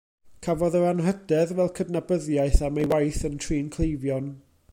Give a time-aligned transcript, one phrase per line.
[0.45, 4.35] Cafodd yr anrhydedd fel cydnabyddiaeth am ei waith yn trin cleifion.